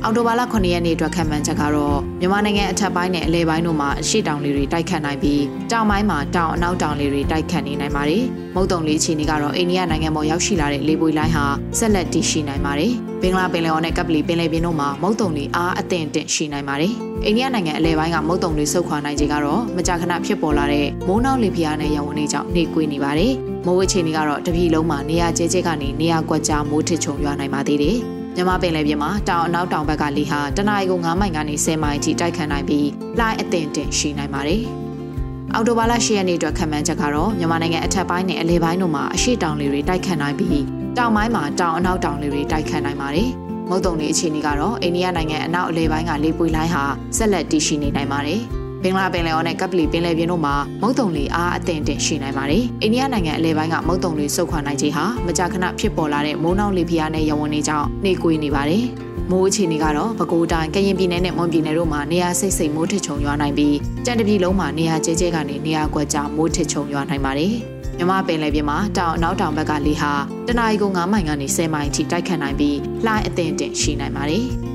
[0.05, 11.45] အော်တိုဘာလ9ရက်နေ့အတွက်ခံမှန်းချက်ကတော့မြန်မာနိုင်ငံအထက်ပိုင်းနဲ့အလဲပိုင်းတို့မှာအရှိတောင်လေတွေတိုက်ခတ်နိုင်ပြီးတောင်ပိုင်းမှာတောင်အနောက်တောင်လေတွေတိုက်ခတ်နေနိုင်ပါတယ်။မုတ်တုံလေးအခြေအနေကတော့အိန္ဒိယနိုင်ငံပေါ်ရောက်ရှိလာတဲ့လေပွေလိုင်းဟာ
[11.79, 16.93] ဆက်လက်တည်ရှိနိုင်ပါတယ်။ဘင်္ဂလားပင်လယ်အော်နဲ့ကပ်ပလီပင်လယ်ပြင်တို့မှာမုတ်တုံလေးအားအသင့်အင့်ရှိနိုင်ပါတယ်။
[17.25, 23.33] အိန္ဒိယနိုင်ငံအလဲပိုင်းကမုတ်တုံတွေဆုတ်ခွာနိုင်ခြင်းကတော့မကြာခဏဖြစ်ပေါ်လာတဲ့မိုးနှောက်လေပြင်းနဲ့ရဝန်းတွေကြောင့်နှေးကွေးနေပါတယ်။
[23.67, 27.99] မိုးဝအခြေအနေကတော့တပြည်လုံးမှာနေရာကျဲကျဲကနေနေရာကွက်ကြားမိုးထစ်ချုံရွာနိုင်ပါသေးတယ်။
[28.39, 34.63] မြမပင်လယ်ပြင်မှာတောင်အနောက်တောင်ဘက်ကလေဟာတနအီကို9မိုင်ကနေ10မိုင်အထိတိုက်ခတ်နိုင်ပြီးလှိုင်းအသင့်တင်ရှိနိုင်ပါတယ်။
[35.55, 40.65] အော်တိုဘာလ10ရက်နေ့အတွက်ခံမှန်းချက်ကတော့မြန်မာနိုင်ငံအထက်ပိုင်းနဲ့အလဲပိုင်းတို့မှာအရှိတောင်လေတွေတိုက်ခတ်နိုင်ပြီး
[40.99, 43.29] တောင်ပိုင်းမှာတောင်အနောက်တောင်လေတွေတိုက်ခတ်နိုင်ပါတယ်။
[43.69, 46.85] မုတ်တုံတွေအခြေအနေကတော့အိန္ဒိယနိုင်ငံအနောက်အလယ်ပိုင်းကလေပွေလိုင်းဟာ
[47.17, 48.43] ဆက်လက်တည်ရှိနေနိုင်ပါတယ်။
[48.83, 58.85] ဘင်္ဂလားပင်လယ်အော်နဲ့ကပ်ပလီပင်လယ်ပြင်တို့မှာမုတ်တုံတွေအားအသင့်တင်ရှိနိုင်ပါတယ်။အိန္ဒိယနိုင်ငံအလယ်ပိုင်းကမုတ်တုံတွေဆုတ်ခွာနိုင်ခြင်းဟာမကြာခဏဖြစ်ပေါ်လာတဲ့မိုးနှောက်လေပြင်းနဲ့ရဝန်းတွေကြောင့်နှေးကွေးနေပါတယ်။
[59.31, 67.55] မိုးအခြေအနေကတော့ပဲခူးတိုင်းကရင်ပြည်နယ်နဲ့မွန်ပြည်နယ်တို့မှာနေရာစိတ်စိတ်မိုးထချုံရွာနိုင်ပြီးကြံတပြည်လုံးမှာနေရာကျဲကျဲကနေနေရာကွက်ကြားမိုးထချုံရွာနိုင်ပါတယ်။
[67.99, 70.13] မြမပင်လယ်ပြင်မှာတောင်အနောက်တောင်ဘက်ကလေဟာ
[70.47, 74.47] တနအီကို9မိုင်ကနေ10မိုင်ထိတိုက်ခတ်နိုင်ပြီးလှိုင်းအသင့်တင်ရှိနိုင်ပါတယ်။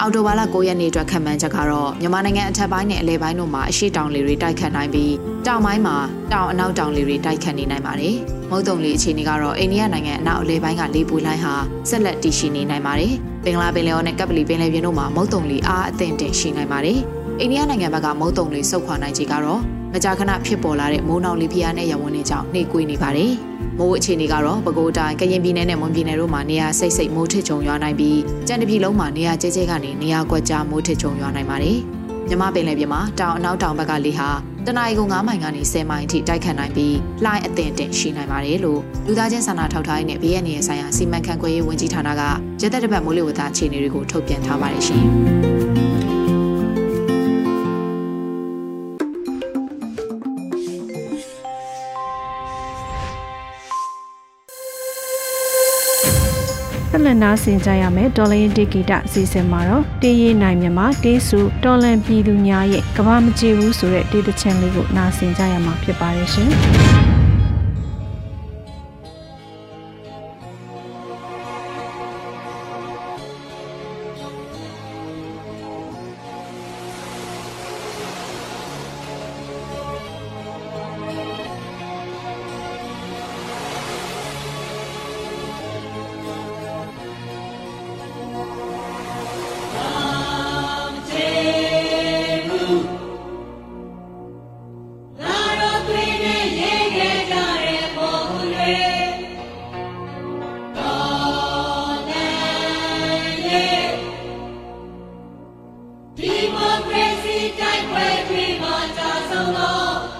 [0.00, 5.12] အော်တိုဘာလ9ရက်နေ့အတွက်ခံမှန်းချက်ကတော့မြန်မာနိုင်ငံအထက်ပိုင်းနဲ့အလဲပိုင်းတို့မှာအရှိတောင်လေတွေတိုက်ခတ်နိုင်ပြီး
[5.46, 5.96] တောင်ပိုင်းမှာ
[6.32, 8.14] တောင်အနောက်တောင်လေတွေတိုက်ခတ်နေနိုင်ပါတယ်။
[8.50, 11.54] မုတ်တုံလေအခြေအနေကတော့အိန္ဒိယနိုင်ငံအနောက်အလဲပိုင်းကလေပွေလိုင်းဟာ
[11.88, 13.12] ဆက်လက်တည်ရှိနေနိုင်ပါတယ်။
[13.44, 16.98] ဘင်္ဂလားပင်လယ်အော်နဲ့ကပ်ပလီပင်လယ်ပြင်တို့မှာမုတ်တုံလေအားအသင့်တင်ရှိနိုင်ပါတယ်။
[17.40, 19.60] အိန္ဒိယနိုင်ငံဘက်ကမုတ်တုံလေဆုတ်ခွာနိုင်ခြေကတော့
[19.92, 23.32] မကြာခဏဖြစ်ပေါ်လာတဲ့မိုးနှောင်လေဖျားနဲ့ရဝန်းတွေကြောင့်နှိကွေးနေပါတယ်။
[23.78, 31.78] မိုးအခြေအနေကတော့ပဲခူးတိုင်းကရင်ပြည်နယ်နဲ့မွန်ပြည်နယ်တို့မှာနေရာစိတ်စိတ်မိုးထစ်ချုံရွာနိုင်ပြီးကြံတပြည်လုံးမှာနေရာကျဲကျဲကနေနေရာကွက်ကြားမိုးထစ်ချုံရွာနိုင်ပါတယ်။
[32.28, 34.28] မြမပင်လယ်ပြင်မှာတောင်အနောက်တောင်ဘက်ကလေဟာ
[34.66, 42.22] တနအီကို9မိုင်ကနေ10မိုင်အထိတိုက်ခတ်နိုင်ပြီးလှိုင်းအသင့်တင်ရှိနိုင်ပါတယ်လို့လူသားချင်းစာနာထောက်ထားရေးနဲ့ BNN ဆိုင်ရာစီမံခန့်ခွဲရေးဝန်ကြီးဌာနက
[42.62, 45.04] ရသက်တပတ်မိုးလေဝသအခြေအနေတွေကိုထုတ်ပြန်ထားပါတယ်ရှင်။
[56.94, 66.50] ဆက်လက်နားဆင်ကြရမယ်တော်လရင်တေဂီတအစီအစဉ်မှာတော့တေးရေးနိုင်မြန်မာတေးစုတော်လန်ပြည်သူများရဲ့ကဘာမကြည့်ဘူးဆိုတဲ့တေးသချင်းလေးကိုနားဆင်ကြရမှာဖြစ်ပါတယ်ရှင်
[107.88, 110.11] quae primata alone.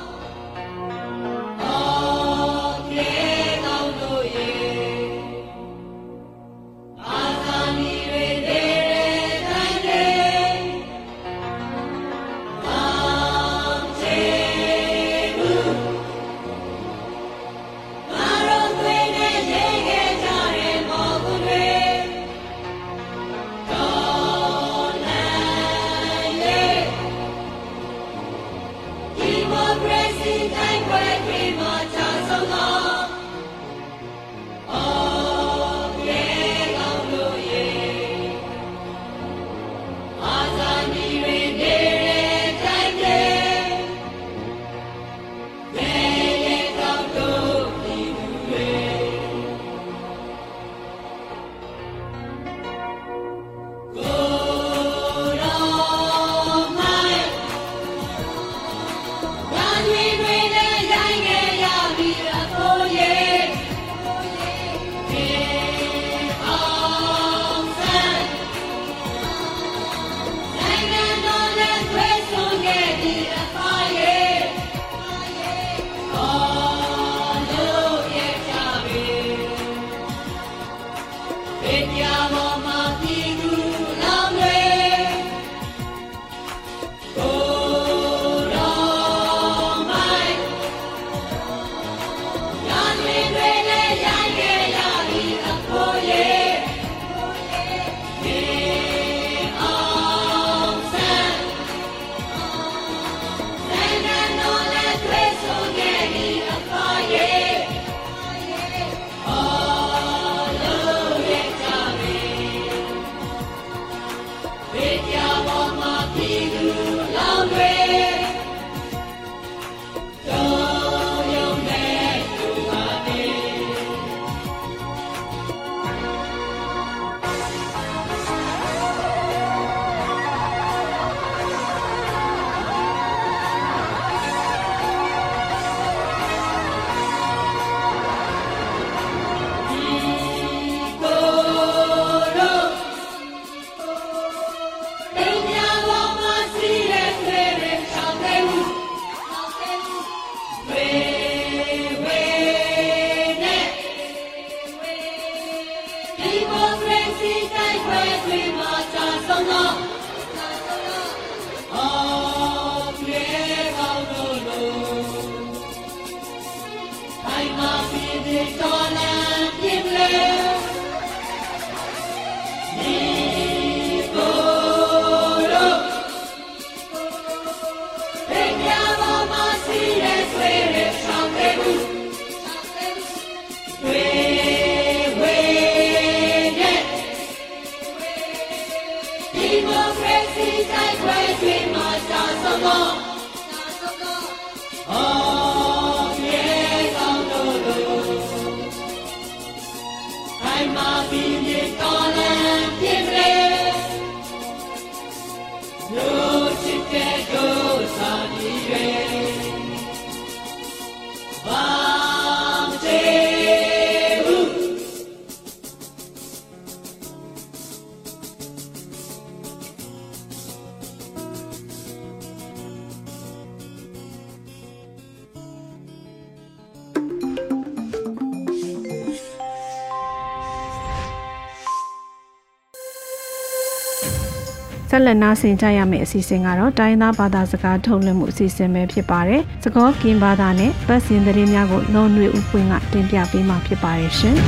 [234.95, 244.37] ဆက်လက်နားဆင်ကြရမယ့်အစီအစဉ်ကတော့တိုင်းသားဘာသာစကားထုတ်လွှင့်မှုအစီအစဉ်ပဲဖြစ်ပါတယ်။သကောကင်ဘာသာနဲ့ပတ်စင်သတင်းများကိုလုံနွေဦးပွင့်ကတင်ပြပေးမှာဖြစ်ပါတယ်ရှင်။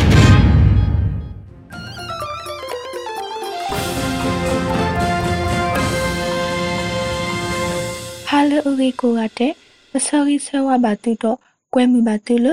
[8.37, 9.52] ာလအရီကိုရတဲ့
[9.92, 11.38] မဆော်ရီဆဝဘာတူတော့
[11.74, 12.46] ကွဲမှုပါတူလ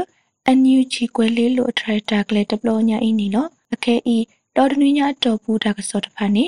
[0.47, 4.17] အန်ယူချီကွဲလေးလိုအထရတာကလေးဒပလိုညာအင်းနီနော်အခဲဤ
[4.55, 6.45] တော်တနည်းညာတော်ဘူးတာကစောတဖာနေ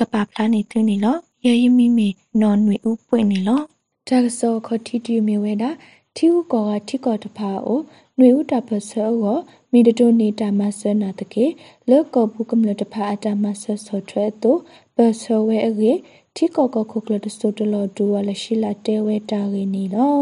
[0.00, 2.08] ကပါဖလားနေသူနေလောရရမီမီ
[2.40, 3.60] နော်နွေဥပွင့်နေလော
[4.08, 5.70] တာကစောခတီတီမီဝဲတာ
[6.16, 7.80] တီဥကောကတီကောတဖာအို
[8.18, 9.38] နွေဥတာပစောကို
[9.72, 11.46] မိတတိုနေတာမဆနာတကေ
[11.90, 14.52] လောကောဘူးကမလတဖာအတာမဆဆောထွဲတု
[14.94, 15.92] ပစောဝဲအေ
[16.36, 20.18] တီကောကခုကလတစတလောဒူဝလရှိလာတဲဝဲတာရင်းနီလော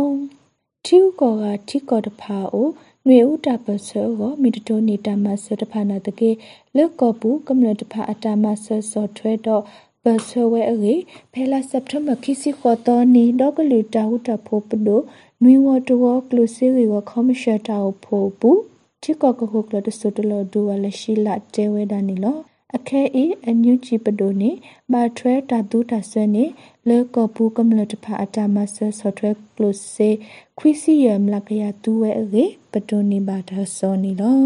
[0.85, 2.69] တီဥကောကတီကောတဖာအို
[3.07, 6.31] နွေဥတာပစောကိုမိတတိုနေတာမဆတဖာနာတကေ
[6.77, 9.63] လောကောဘူးကမလတဖာအတာမဆဆောထွဲတော့
[10.03, 10.95] ပစောဝဲအေ
[11.33, 15.01] ဖဲလာစက်တမ်ဘာခီစီခေါ်တော်နီဒေါကလူတာဟုတာဖို့ပဒို
[15.43, 18.61] နွေဝတောကလုစီရီကိုကောမရှတာဖို့ဘူး
[19.03, 22.37] ချီကောကခုကလတစတလဒူဝလရှိလာတဲဝဲဒနီလော
[22.77, 24.51] အခဲဤအညုချီပဒိုနေ
[24.93, 26.45] ဘာထွဲတာတူတာဆွဲနေ
[26.89, 30.11] လေကပူကမလတဖာအတာမဆဆော့ထွဲကလုစေ
[30.59, 34.41] ခွီစီယမ်လကရတူဝဲအေပဒိုနေဘာဒါစောနီလော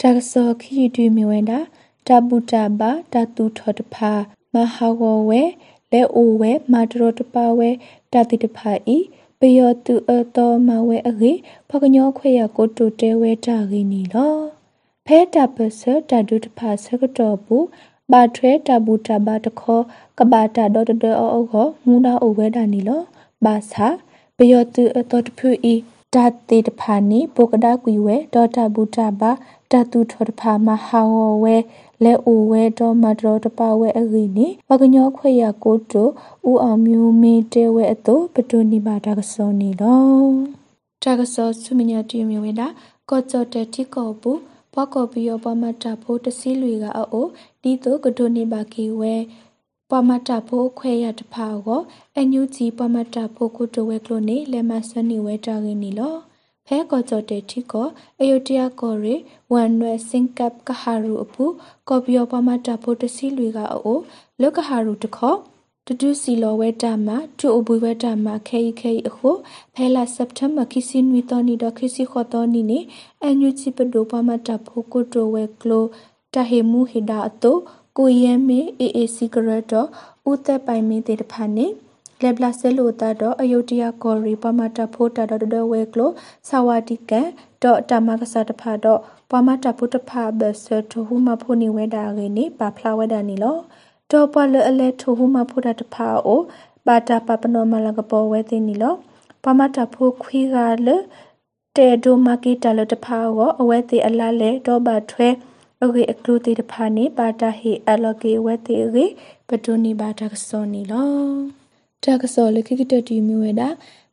[0.00, 1.58] တာဆောခီတူမီဝဲတာ
[2.06, 4.12] တပူတာဘာတတူထောတဖာ
[4.54, 5.42] မဟာဝဝဲ
[5.92, 7.70] လဲအိုဝဲမာတရတပါဝဲ
[8.12, 8.98] တတိတဖာဤ
[9.38, 11.32] ပယောတုအတော်မဝဲအေ
[11.68, 14.53] ဖကညောခွေရကိုတူတဲဝဲတာရင်းနီလော
[15.06, 17.66] ဖဲတပစတဒုတဖာဆကတော်ဘူး
[18.12, 19.80] ဘာထွဲတဘူတဘာတခော
[20.18, 23.02] ကဘာတာဒေါ်ဒေအောအောကိုမူနာအိုဝဲတာနီလော
[23.44, 23.88] ဘာသာ
[24.36, 25.74] ပယောတုအတော်တဖူဤ
[26.14, 26.16] တ
[26.48, 29.30] တိတဖာနီပုကဒါကွီဝဲဒေါ်တာဘူတဘာ
[29.70, 31.56] တတုထောတဖာမဟာဝဝဲ
[32.04, 36.08] လဲအိုဝဲတော့မတော်တပါဝဲအဂီနီပကညောခွေရကိုတို
[36.48, 40.04] ဦးအောင်မျိုးမင်းတဲဝဲအတုပတုနိပါဒကစောနီလော
[41.02, 42.66] တကစောဆုမညာတီမြဝဲတာ
[43.10, 44.40] ကောချောတတိကောဘူး
[44.74, 47.26] ဘွားကော်ပီယောပမတာဖိုးတစီလူကအို
[47.62, 49.14] ဒီတိုကဒိုနေပါကီဝဲ
[49.90, 51.80] ပမတာဖိုးခွဲရတဖာကို
[52.14, 56.14] အန်ယူဂျီပမတာဖိုးကုတဝဲကလိုနေလဲမဆနီဝဲတာရင်းနီလော
[56.66, 57.86] ဖဲကောကြောတေတီကို
[58.20, 59.14] အယုတရကောရီ
[59.52, 61.44] ဝန်နွယ်စင်ကပ်ကဟာရူအပူ
[61.88, 63.98] ကော်ပီယောပမတာဖိုးတစီလူကအို
[64.40, 65.34] လောကဟာရူတခော
[65.88, 69.30] တတူစီလောဝဲတာမတူအဘူဝဲတာမခဲခဲအခု
[69.74, 72.78] ဖဲလာစက်တမ်ဘာခီစီနွီတော်နီဒခီစီခေါ်တော်နီနေ
[73.22, 75.84] အန်ယူချီပဒိုပါမတာဖိုကိုတိုဝဲကလို
[76.34, 77.56] တဟေမူဟီဒါအတို
[77.98, 79.88] ကိုယဲမေအေအေစီဂရက်တော့
[80.30, 81.66] ဦးသက်ပိုင်မင်းတေတဖာနေ
[82.22, 86.10] လက်ဘလာဆဲလိုတာတော့အယုတ်တရကော်ရီပမတာဖိုတာတော့ဒဝဲကလို
[86.48, 87.28] ဆာဝတီကန်
[87.62, 93.56] တော့တမကစားတဖာတော့ပမတာဖုတဖာဘဆထဟူမဖိုနေဝဲတာရင်းနေပါဖလာဝဲတာနီလော
[94.14, 96.40] တောပလအလဲထိုဟုမဖုဒတဖာအို
[96.86, 98.94] ဘာတာပပနောမလကပေါ်ဝဲသိနီလော
[99.44, 100.88] ပမတာဖိုခွေးကလ
[101.76, 105.28] တဲဒိုမာကီတလတဖာကိုအဝဲသိအလားလဲတော့ဘာထွဲ
[105.82, 109.06] အဂေအကလူတိတဖာနေပါတာဟီအလကေဝဲတိရေ
[109.48, 111.08] ပဒုန်နီဘာတာကစောနီလော
[112.04, 113.68] တာကစောလခိကတတီမြဝဲတာ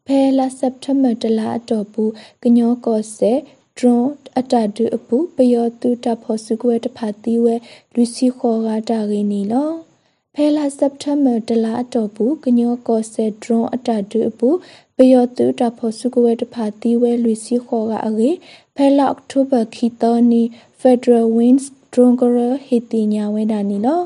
[0.05, 2.11] ဖဲလာစက်တမ်ဘာတလာအတော်ဘူး
[2.43, 3.33] ကညောကောဆဲ
[3.77, 4.05] ဒရွန်
[4.37, 7.55] အတဒူအပူပယောတူတဖို့စုကွဲတဖာတီဝဲ
[7.93, 9.90] လူစီခေါ်ကတာရင်းနီလော
[10.35, 14.49] ဖဲလာစက်တမ်ဘာတလာအတော်ဘူးကညောကောဆဲဒရွန်အတဒူအပူ
[14.95, 18.29] ပယောတူတဖို့စုကွဲတဖာတီဝဲလူစီခေါ်ကအေ
[18.75, 20.43] ဖဲလာအောက်တိုဘာခီတောနီ
[20.81, 24.01] Federal Winds Drongora ဟီတီညာဝဲတာနီလော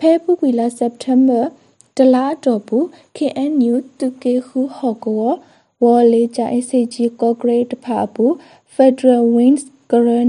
[0.00, 1.40] ဖဲပူကွီလာစက်တမ်ဘာ
[1.96, 2.84] တလာတော့ဘူး
[3.16, 5.32] KNU တူကေခုဟောကော
[5.82, 8.32] ဝေါ်လေချာ SCG ကောဂရိတ်ဖာဘူး
[8.74, 9.79] Federal Wings ကရ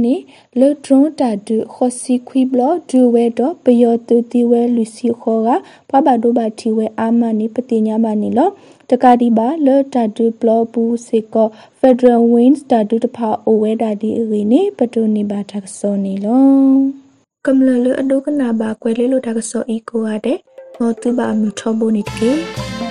[0.06, 0.16] နီ
[0.60, 5.50] လေဒရွန်တာဒူခိုစီခွီဘလဒူဝဲတော့ပယောတူတီဝဲလူစီခေါ်က
[5.90, 8.50] ပပဒိုဘာတီဝဲအာမနီပတိညာမနီလော
[8.90, 11.48] တကာဒီပါလေတာဒူဘလဘူးစေကော
[11.80, 16.46] Federal Wings တာဒူတဖာအိုဝဲတာဒီအရီနေပတူနီဘာတက်ဆောနီလော
[17.46, 20.38] ကမ္လလအဒုကနာဘာကွဲလေးလိုတက်ဆောအီကိုရတဲ့
[20.80, 22.91] မောတူဘာမြထဘိုနီတေ